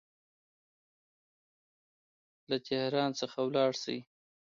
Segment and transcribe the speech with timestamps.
[2.49, 3.97] له تهران څخه ولاړ سي.